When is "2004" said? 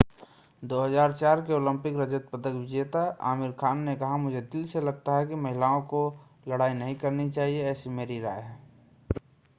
0.63-1.41